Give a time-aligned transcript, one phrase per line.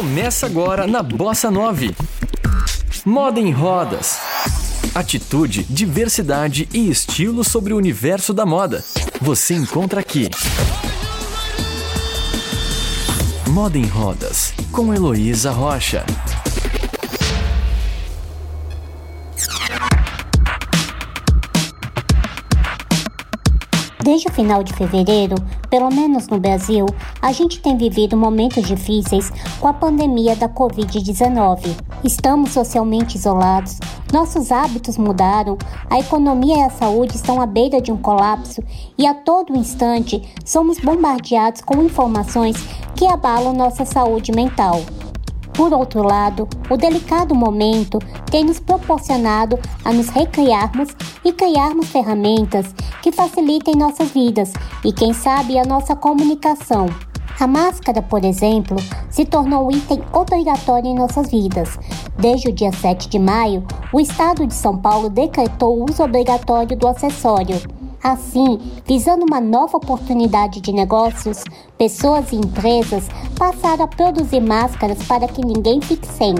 [0.00, 1.94] Começa agora na Bossa 9.
[3.04, 4.18] Moda em rodas.
[4.94, 8.82] Atitude, diversidade e estilo sobre o universo da moda.
[9.20, 10.30] Você encontra aqui.
[13.48, 16.06] Moda em Rodas, com Heloísa Rocha.
[24.10, 25.36] Desde o final de fevereiro,
[25.70, 26.84] pelo menos no Brasil,
[27.22, 31.76] a gente tem vivido momentos difíceis com a pandemia da Covid-19.
[32.02, 33.78] Estamos socialmente isolados,
[34.12, 35.56] nossos hábitos mudaram,
[35.88, 38.60] a economia e a saúde estão à beira de um colapso
[38.98, 42.56] e a todo instante somos bombardeados com informações
[42.96, 44.80] que abalam nossa saúde mental.
[45.60, 47.98] Por outro lado, o delicado momento
[48.30, 50.88] tem nos proporcionado a nos recriarmos
[51.22, 56.86] e criarmos ferramentas que facilitem nossas vidas e, quem sabe, a nossa comunicação.
[57.38, 58.78] A máscara, por exemplo,
[59.10, 61.78] se tornou um item obrigatório em nossas vidas.
[62.18, 63.62] Desde o dia 7 de maio,
[63.92, 67.60] o Estado de São Paulo decretou o uso obrigatório do acessório.
[68.02, 71.44] Assim, visando uma nova oportunidade de negócios,
[71.76, 73.06] pessoas e empresas
[73.38, 76.34] passaram a produzir máscaras para que ninguém fique sem.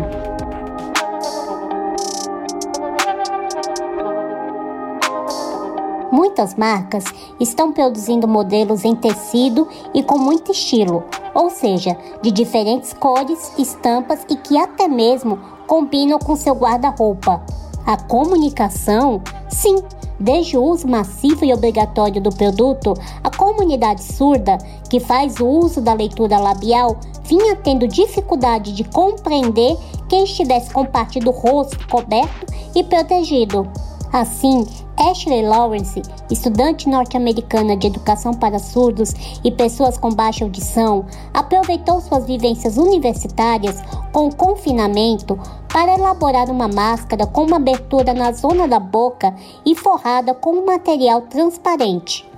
[6.10, 7.04] Muitas marcas
[7.38, 14.24] estão produzindo modelos em tecido e com muito estilo, ou seja, de diferentes cores, estampas
[14.30, 17.42] e que até mesmo combinam com seu guarda-roupa.
[17.86, 19.76] A comunicação, sim,
[20.20, 22.92] Desde o uso massivo e obrigatório do produto,
[23.24, 24.58] a comunidade surda,
[24.90, 29.78] que faz o uso da leitura labial, vinha tendo dificuldade de compreender
[30.10, 33.66] quem estivesse com parte do rosto coberto e protegido.
[34.12, 34.66] Assim,
[35.00, 42.26] Ashley Lawrence, estudante norte-americana de educação para surdos e pessoas com baixa audição, aproveitou suas
[42.26, 43.80] vivências universitárias
[44.12, 45.38] com confinamento
[45.72, 49.34] para elaborar uma máscara com uma abertura na zona da boca
[49.64, 52.28] e forrada com um material transparente.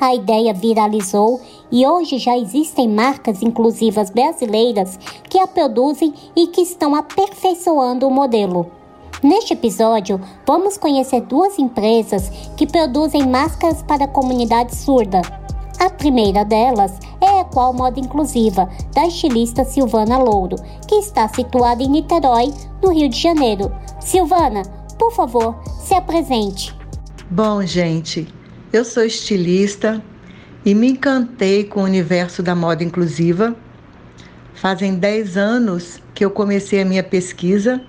[0.00, 1.38] A ideia viralizou
[1.70, 8.10] e hoje já existem marcas inclusivas brasileiras que a produzem e que estão aperfeiçoando o
[8.10, 8.70] modelo.
[9.22, 15.22] Neste episódio, vamos conhecer duas empresas que produzem máscaras para a comunidade surda.
[15.78, 20.56] A primeira delas é a Equal Moda Inclusiva, da estilista Silvana Louro,
[20.86, 23.72] que está situada em Niterói, no Rio de Janeiro.
[24.00, 24.62] Silvana,
[24.98, 26.76] por favor, se apresente.
[27.30, 28.28] Bom, gente,
[28.70, 30.02] eu sou estilista
[30.62, 33.56] e me encantei com o universo da moda inclusiva.
[34.54, 37.82] Fazem 10 anos que eu comecei a minha pesquisa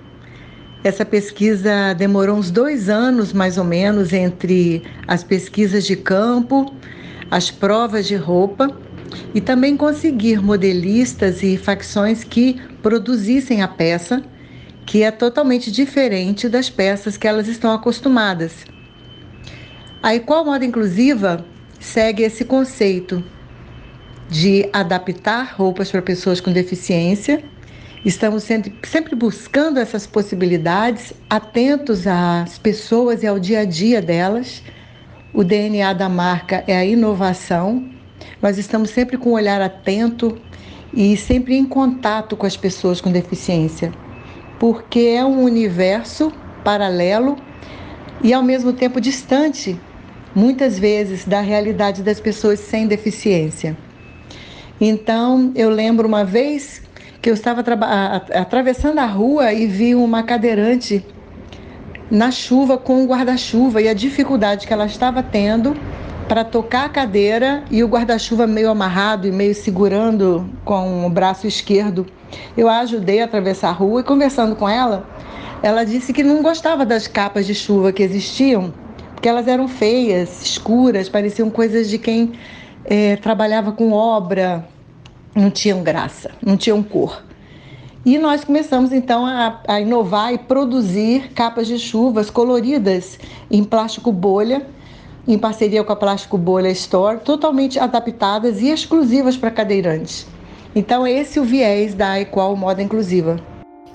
[0.87, 6.73] essa pesquisa demorou uns dois anos, mais ou menos, entre as pesquisas de campo,
[7.29, 8.69] as provas de roupa
[9.33, 14.23] e também conseguir modelistas e facções que produzissem a peça,
[14.85, 18.65] que é totalmente diferente das peças que elas estão acostumadas.
[20.01, 21.45] A Equal Moda Inclusiva
[21.79, 23.21] segue esse conceito
[24.29, 27.43] de adaptar roupas para pessoas com deficiência
[28.07, 34.63] Estamos sempre, sempre buscando essas possibilidades, atentos às pessoas e ao dia a dia delas.
[35.33, 37.85] O DNA da marca é a inovação.
[38.41, 40.41] Nós estamos sempre com um olhar atento
[40.93, 43.91] e sempre em contato com as pessoas com deficiência,
[44.57, 46.31] porque é um universo
[46.63, 47.35] paralelo
[48.23, 49.77] e ao mesmo tempo distante,
[50.33, 53.75] muitas vezes, da realidade das pessoas sem deficiência.
[54.79, 56.86] Então, eu lembro uma vez
[57.21, 57.63] que eu estava
[58.33, 61.05] atravessando a rua e vi uma cadeirante
[62.09, 65.75] na chuva com o guarda-chuva e a dificuldade que ela estava tendo
[66.27, 71.47] para tocar a cadeira e o guarda-chuva meio amarrado e meio segurando com o braço
[71.47, 72.05] esquerdo.
[72.55, 75.07] Eu a ajudei a atravessar a rua e conversando com ela,
[75.63, 78.73] ela disse que não gostava das capas de chuva que existiam,
[79.13, 82.33] porque elas eram feias, escuras, pareciam coisas de quem
[82.85, 84.67] é, trabalhava com obra,
[85.37, 87.23] não tinham graça, não tinham cor.
[88.03, 93.19] E nós começamos então a, a, inovar e produzir capas de chuvas coloridas
[93.51, 94.65] em plástico bolha,
[95.27, 100.25] em parceria com a Plástico Bolha Store, totalmente adaptadas e exclusivas para cadeirantes.
[100.73, 103.37] Então, esse é o viés da Equal Moda Inclusiva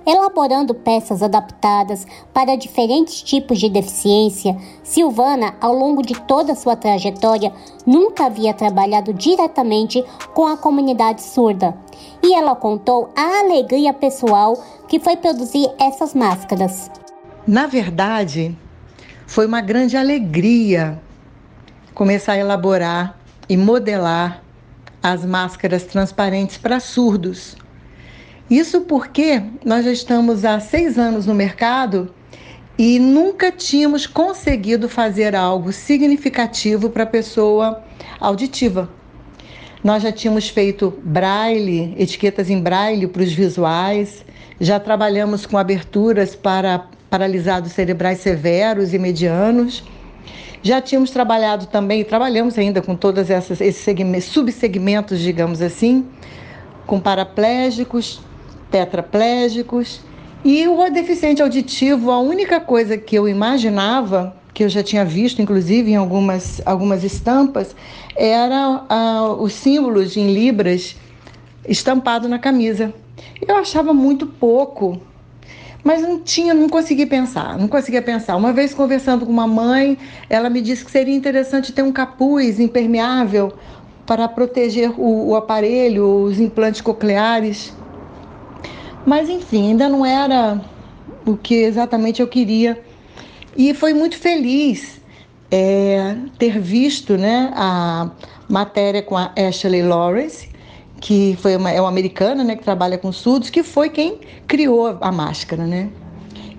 [0.06, 7.52] elaborando peças adaptadas para diferentes tipos de deficiência, Silvana, ao longo de toda sua trajetória,
[7.86, 10.04] nunca havia trabalhado diretamente
[10.34, 11.76] com a comunidade surda.
[12.22, 16.90] E ela contou a alegria pessoal que foi produzir essas máscaras.
[17.46, 18.56] Na verdade,
[19.26, 21.00] foi uma grande alegria
[21.94, 23.18] começar a elaborar
[23.48, 24.42] e modelar
[25.02, 27.56] as máscaras transparentes para surdos
[28.50, 32.12] Isso porque nós já estamos há seis anos no mercado
[32.78, 37.82] e nunca tínhamos conseguido fazer algo significativo para a pessoa
[38.18, 38.90] auditiva.
[39.84, 44.24] Nós já tínhamos feito braille, etiquetas em braille para os visuais,
[44.60, 49.82] já trabalhamos com aberturas para paralisados cerebrais severos e medianos.
[50.62, 53.84] Já tínhamos trabalhado também, trabalhamos ainda com todos esses
[54.24, 56.06] subsegmentos, digamos assim,
[56.86, 58.20] com paraplégicos,
[58.72, 60.00] tetraplégicos.
[60.44, 65.40] E o deficiente auditivo, a única coisa que eu imaginava, que eu já tinha visto,
[65.40, 67.76] inclusive, em algumas, algumas estampas,
[68.16, 70.96] era ah, os símbolos em libras
[71.68, 72.92] estampado na camisa.
[73.46, 75.00] Eu achava muito pouco,
[75.84, 78.34] mas não tinha, não consegui pensar, não conseguia pensar.
[78.34, 79.96] Uma vez conversando com uma mãe,
[80.28, 83.52] ela me disse que seria interessante ter um capuz impermeável
[84.04, 87.72] para proteger o, o aparelho, os implantes cocleares.
[89.06, 90.60] Mas enfim, ainda não era
[91.26, 92.80] o que exatamente eu queria.
[93.56, 95.00] E foi muito feliz
[95.50, 98.10] é, ter visto né, a
[98.48, 100.48] matéria com a Ashley Lawrence,
[101.00, 104.96] que foi uma, é uma americana, né, que trabalha com surdos, que foi quem criou
[105.00, 105.90] a máscara, né?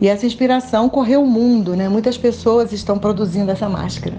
[0.01, 1.88] E essa inspiração correu o mundo, né?
[1.88, 4.16] Muitas pessoas estão produzindo essa máscara.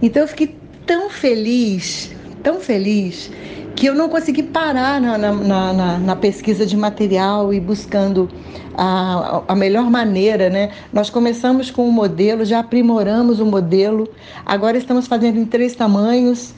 [0.00, 3.30] Então eu fiquei tão feliz, tão feliz,
[3.76, 8.26] que eu não consegui parar na, na, na, na pesquisa de material e buscando
[8.74, 10.70] a, a melhor maneira, né?
[10.90, 14.08] Nós começamos com o um modelo, já aprimoramos o modelo,
[14.46, 16.54] agora estamos fazendo em três tamanhos: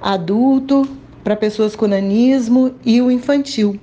[0.00, 0.88] adulto,
[1.22, 3.78] para pessoas com nanismo e o infantil,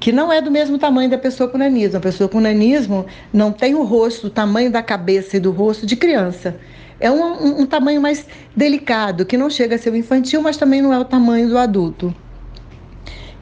[0.00, 1.98] que não é do mesmo tamanho da pessoa com nanismo.
[1.98, 5.86] A pessoa com nanismo não tem o rosto, o tamanho da cabeça e do rosto
[5.86, 6.56] de criança.
[7.00, 10.56] É um, um, um tamanho mais delicado, que não chega a ser o infantil, mas
[10.56, 12.14] também não é o tamanho do adulto.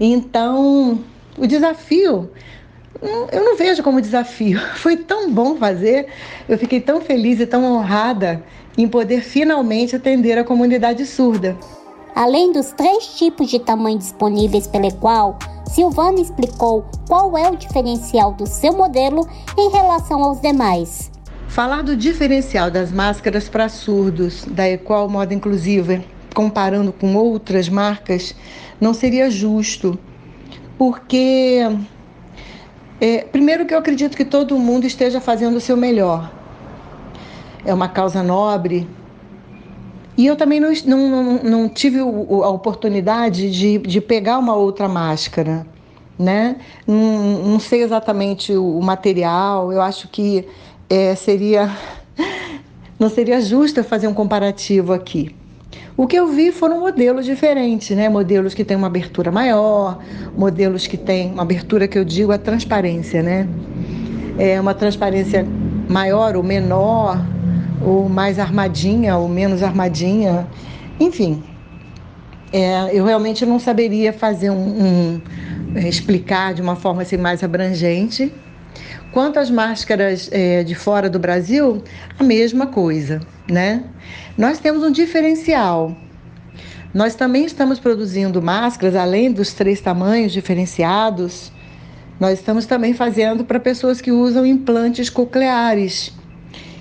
[0.01, 1.01] Então,
[1.37, 2.31] o desafio
[3.03, 4.61] hum, eu não vejo como desafio.
[4.77, 6.07] Foi tão bom fazer,
[6.49, 8.43] eu fiquei tão feliz e tão honrada
[8.77, 11.57] em poder finalmente atender a comunidade surda.
[12.15, 15.39] Além dos três tipos de tamanho disponíveis pela Equal,
[15.69, 21.11] Silvana explicou qual é o diferencial do seu modelo em relação aos demais.
[21.49, 26.03] Falar do diferencial das máscaras para surdos da Equal Moda Inclusiva,
[26.35, 28.35] comparando com outras marcas,
[28.81, 29.99] não seria justo,
[30.77, 31.61] porque
[33.01, 36.31] é, primeiro que eu acredito que todo mundo esteja fazendo o seu melhor.
[37.65, 38.87] É uma causa nobre,
[40.19, 45.65] e eu também não, não, não tive a oportunidade de, de pegar uma outra máscara,
[46.19, 46.57] né?
[46.85, 50.45] Não, não sei exatamente o material, eu acho que
[50.89, 51.71] é, seria
[52.99, 55.35] não seria justo fazer um comparativo aqui.
[55.97, 58.09] O que eu vi foram modelos diferentes, né?
[58.09, 59.99] Modelos que têm uma abertura maior,
[60.37, 63.49] modelos que têm uma abertura que eu digo a transparência, né?
[64.39, 65.47] É uma transparência
[65.89, 67.21] maior ou menor,
[67.85, 70.47] ou mais armadinha ou menos armadinha,
[70.99, 71.43] enfim.
[72.53, 75.21] É, eu realmente não saberia fazer um, um
[75.75, 78.33] é, explicar de uma forma assim mais abrangente.
[79.13, 81.83] Quanto às máscaras é, de fora do Brasil,
[82.19, 83.21] a mesma coisa,
[83.51, 83.85] né?
[84.37, 85.97] Nós temos um diferencial.
[86.93, 91.53] Nós também estamos produzindo máscaras, além dos três tamanhos diferenciados,
[92.19, 96.13] nós estamos também fazendo para pessoas que usam implantes cocleares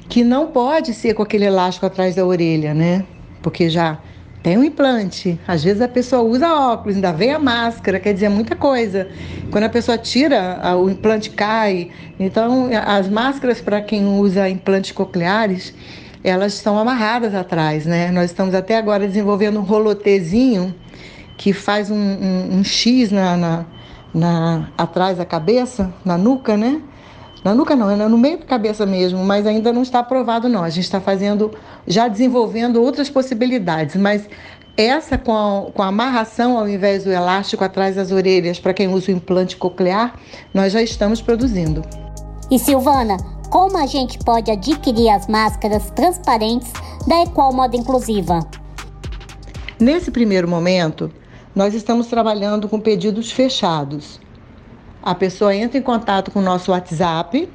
[0.10, 3.05] que não pode ser com aquele elástico atrás da orelha, né?
[3.41, 4.00] Porque já
[4.44, 5.39] tem um implante.
[5.48, 9.08] Às vezes a pessoa usa óculos, ainda vem a máscara, quer dizer muita coisa.
[9.51, 11.89] Quando a pessoa tira, o implante cai.
[12.20, 15.74] Então, as máscaras para quem usa implantes cocleares,
[16.24, 18.12] elas estão amarradas atrás, né?
[18.12, 20.74] Nós estamos até agora desenvolvendo um rolotezinho
[21.38, 23.65] que faz um, um, um X na, na,
[24.13, 26.82] na, atrás da cabeça, na nuca, né?
[27.47, 30.65] Na nuca não, é no meio da cabeça mesmo, mas ainda não está aprovado não.
[30.65, 31.49] A gente está fazendo,
[31.87, 34.27] já desenvolvendo outras possibilidades, mas
[34.75, 38.89] essa com a, com a amarração ao invés do elástico atrás das orelhas para quem
[38.89, 40.19] usa o implante coclear,
[40.53, 41.83] nós já estamos produzindo.
[42.51, 43.15] E Silvana,
[43.49, 46.73] como a gente pode adquirir as máscaras transparentes
[47.07, 48.41] da Equal Moda Inclusiva?
[49.79, 51.09] Nesse primeiro momento,
[51.55, 54.19] nós estamos trabalhando com pedidos fechados.
[55.07, 57.47] A pessoa entra em contato com o nosso WhatsApp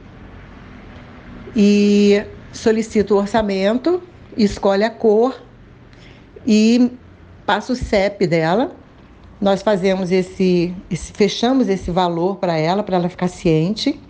[1.54, 4.02] e solicita o orçamento,
[4.34, 5.38] escolhe a cor
[6.46, 6.92] e
[7.44, 8.74] passa o CEP dela.
[9.38, 14.00] Nós fazemos esse, esse fechamos esse valor para ela, para ela ficar ciente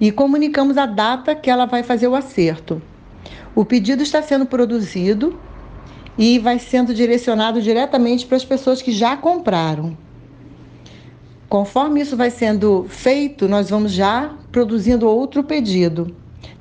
[0.00, 2.80] e comunicamos a data que ela vai fazer o acerto.
[3.54, 5.38] O pedido está sendo produzido
[6.16, 10.07] e vai sendo direcionado diretamente para as pessoas que já compraram.
[11.48, 16.14] Conforme isso vai sendo feito, nós vamos já produzindo outro pedido.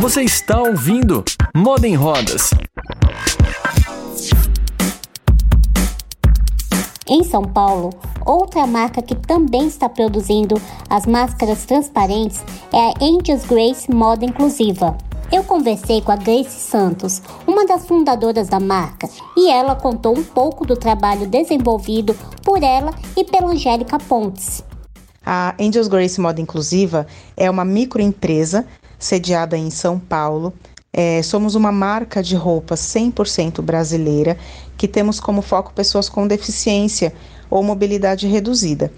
[0.00, 1.24] Você está ouvindo
[1.56, 2.50] Moda em Rodas.
[7.08, 7.90] Em São Paulo,
[8.24, 10.60] outra marca que também está produzindo
[10.90, 14.96] as máscaras transparentes é a Angels Grace Moda Inclusiva.
[15.36, 20.24] Eu conversei com a Grace Santos, uma das fundadoras da marca, e ela contou um
[20.24, 24.64] pouco do trabalho desenvolvido por ela e pela Angélica Pontes.
[25.22, 28.66] A Angels Grace Moda Inclusiva é uma microempresa
[28.98, 30.54] sediada em São Paulo.
[30.90, 34.38] É, somos uma marca de roupas 100% brasileira
[34.78, 37.12] que temos como foco pessoas com deficiência
[37.50, 38.90] ou mobilidade reduzida.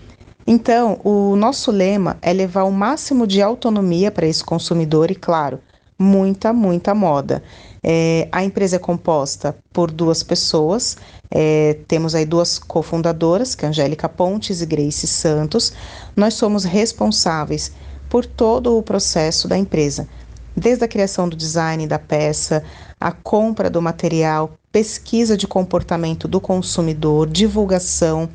[0.47, 5.59] Então, o nosso lema é levar o máximo de autonomia para esse consumidor e, claro,
[5.99, 7.43] muita, muita moda.
[7.83, 10.97] É, a empresa é composta por duas pessoas,
[11.31, 15.73] é, temos aí duas cofundadoras, que é Angélica Pontes e Grace Santos.
[16.17, 17.73] Nós somos responsáveis
[18.09, 20.09] por todo o processo da empresa,
[20.57, 22.65] desde a criação do design da peça,
[23.01, 28.29] a compra do material, pesquisa de comportamento do consumidor, divulgação,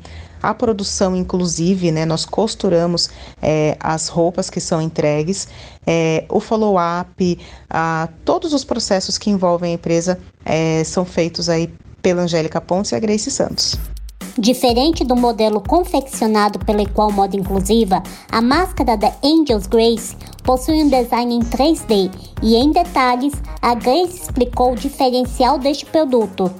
[0.50, 3.08] a produção, inclusive, né, nós costuramos
[3.40, 5.48] é, as roupas que são entregues,
[5.86, 7.38] é, o follow-up,
[8.24, 11.72] todos os processos que envolvem a empresa é, são feitos aí
[12.02, 13.78] pela Angélica Pontes e a Grace Santos.
[14.38, 20.88] Diferente do modelo confeccionado pela Equal Moda Inclusiva, a máscara da Angels Grace possui um
[20.88, 22.10] design em 3D
[22.42, 23.32] e, em detalhes,
[23.62, 26.50] a Grace explicou o diferencial deste produto.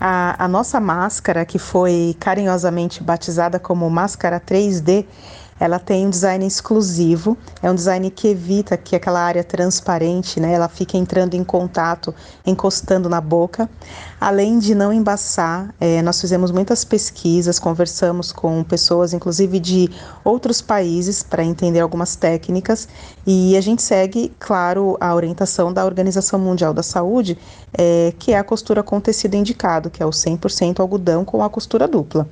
[0.00, 5.06] A, a nossa máscara, que foi carinhosamente batizada como máscara 3D,
[5.58, 10.52] ela tem um design exclusivo, é um design que evita que aquela área transparente, né,
[10.52, 13.68] ela fique entrando em contato, encostando na boca.
[14.20, 19.90] Além de não embaçar, é, nós fizemos muitas pesquisas, conversamos com pessoas, inclusive de
[20.24, 22.88] outros países, para entender algumas técnicas
[23.26, 27.38] e a gente segue, claro, a orientação da Organização Mundial da Saúde,
[27.76, 31.50] é, que é a costura com tecido indicado, que é o 100% algodão com a
[31.50, 32.28] costura dupla.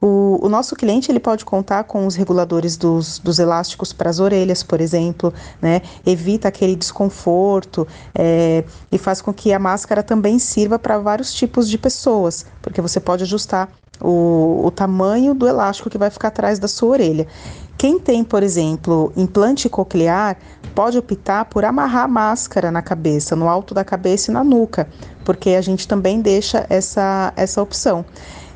[0.00, 4.18] O, o, nosso cliente ele pode contar com os reguladores dos, dos elásticos para as
[4.18, 5.32] orelhas, por exemplo,
[5.62, 5.80] né?
[6.04, 11.68] evita aquele desconforto é, e faz com que a máscara também sirva para vários tipos
[11.68, 13.70] de pessoas, porque você pode ajustar
[14.00, 17.26] o, o tamanho do elástico que vai ficar atrás da sua orelha.
[17.76, 20.36] Quem tem, por exemplo, implante coclear,
[20.74, 24.88] pode optar por amarrar a máscara na cabeça, no alto da cabeça e na nuca,
[25.24, 28.04] porque a gente também deixa essa, essa opção.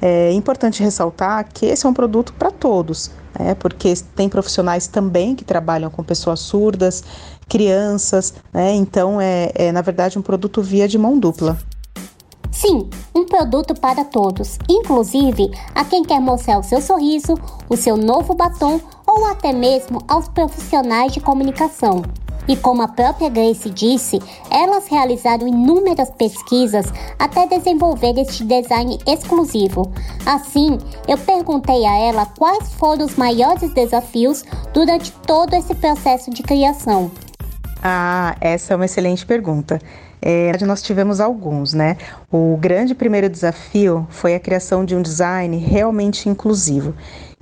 [0.01, 3.55] É importante ressaltar que esse é um produto para todos, né?
[3.55, 7.03] porque tem profissionais também que trabalham com pessoas surdas,
[7.49, 8.75] crianças, né?
[8.75, 11.59] então é, é na verdade um produto via de mão dupla.
[12.51, 17.35] Sim, um produto para todos, inclusive a quem quer mostrar o seu sorriso,
[17.69, 22.03] o seu novo batom ou até mesmo aos profissionais de comunicação.
[22.49, 24.19] E como a própria Grace disse,
[24.51, 26.87] elas realizaram inúmeras pesquisas
[27.19, 29.93] até desenvolver este design exclusivo.
[30.25, 36.43] Assim, eu perguntei a ela quais foram os maiores desafios durante todo esse processo de
[36.43, 37.11] criação.
[37.83, 39.79] Ah, essa é uma excelente pergunta.
[40.21, 41.97] É, nós tivemos alguns, né?
[42.33, 46.95] O grande primeiro desafio foi a criação de um design realmente inclusivo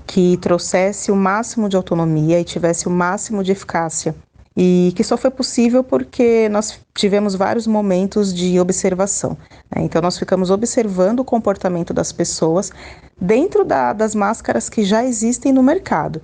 [0.06, 4.14] que trouxesse o máximo de autonomia e tivesse o máximo de eficácia.
[4.56, 9.36] E que só foi possível porque nós tivemos vários momentos de observação.
[9.74, 9.82] Né?
[9.82, 12.72] Então, nós ficamos observando o comportamento das pessoas
[13.20, 16.22] dentro da, das máscaras que já existem no mercado.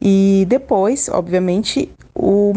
[0.00, 2.54] E depois, obviamente, o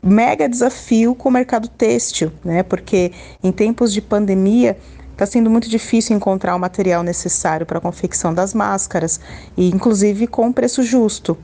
[0.00, 2.62] mega desafio com o mercado têxtil, né?
[2.62, 3.12] Porque
[3.42, 4.76] em tempos de pandemia
[5.12, 9.20] Está sendo muito difícil encontrar o material necessário para a confecção das máscaras,
[9.56, 11.36] e inclusive com preço justo.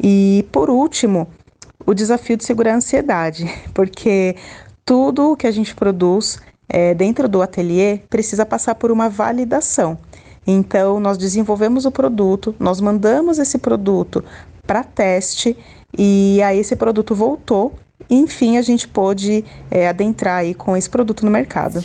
[0.00, 1.26] E por último,
[1.86, 4.36] o desafio de segurar a ansiedade, porque
[4.84, 9.96] tudo o que a gente produz é, dentro do ateliê precisa passar por uma validação.
[10.46, 14.24] Então, nós desenvolvemos o produto, nós mandamos esse produto
[14.64, 15.56] para teste
[15.96, 17.72] e aí esse produto voltou.
[18.08, 21.82] E, enfim, a gente pôde é, adentrar aí com esse produto no mercado.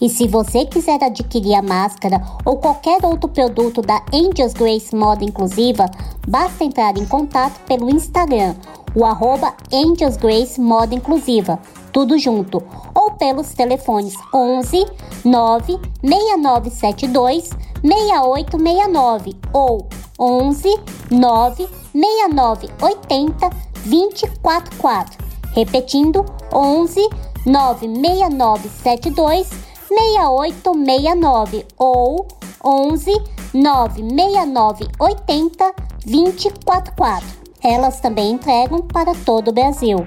[0.00, 5.24] E se você quiser adquirir a máscara ou qualquer outro produto da Angels Grace Moda
[5.24, 5.86] Inclusiva,
[6.26, 8.54] basta entrar em contato pelo Instagram,
[8.98, 11.60] o arroba Angels Grace Moda Inclusiva,
[11.92, 12.60] tudo junto,
[12.92, 14.84] ou pelos telefones 11
[15.24, 17.50] 9 6972
[17.80, 19.88] 6869 ou
[20.18, 20.80] 11
[21.12, 23.50] 9 6980
[23.86, 25.24] 244.
[25.54, 27.08] Repetindo, 11
[27.46, 29.48] 96972
[29.88, 32.26] 6869 ou
[32.64, 33.12] 11
[33.54, 35.74] 969 80
[36.04, 37.47] 244.
[37.62, 40.06] Elas também entregam para todo o Brasil.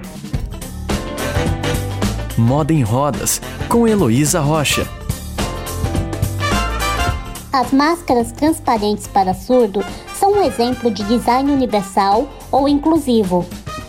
[2.36, 4.88] Moda em Rodas, com Heloísa Rocha.
[7.52, 9.84] As máscaras transparentes para surdo
[10.18, 13.44] são um exemplo de design universal ou inclusivo.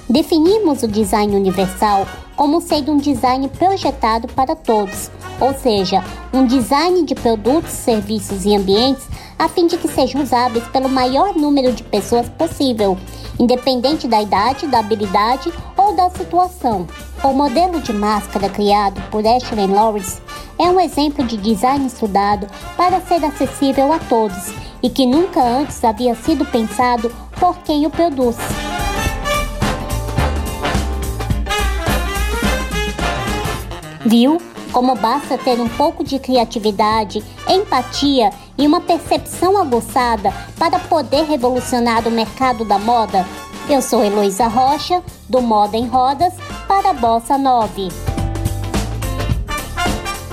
[0.09, 2.05] Definimos o design universal
[2.35, 5.09] como sendo um design projetado para todos,
[5.43, 6.01] ou seja,
[6.33, 9.05] um design de produtos, serviços e ambientes
[9.37, 12.97] a fim de que sejam usáveis pelo maior número de pessoas possível,
[13.37, 16.87] independente da idade, da habilidade ou da situação.
[17.21, 20.21] O modelo de máscara criado por Ashley Lawrence
[20.57, 25.83] é um exemplo de design estudado para ser acessível a todos e que nunca antes
[25.83, 28.37] havia sido pensado por quem o produz.
[34.05, 34.52] Viu?
[34.73, 42.07] Como basta ter um pouco de criatividade, empatia e uma percepção aguçada para poder revolucionar
[42.07, 43.23] o mercado da moda?
[43.69, 46.33] Eu sou Heloísa Rocha, do Moda em Rodas,
[46.67, 47.89] para a Bossa 9.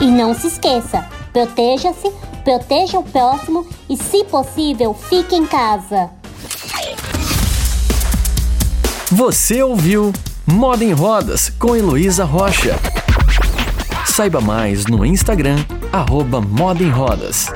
[0.01, 2.11] E não se esqueça, proteja-se,
[2.43, 6.09] proteja o próximo e, se possível, fique em casa.
[9.13, 10.15] Você ouviu
[10.47, 12.81] Moda em Rodas com Heloísa Rocha.
[14.21, 15.57] Saiba mais no Instagram,
[15.91, 17.47] arroba Moda em Rodas.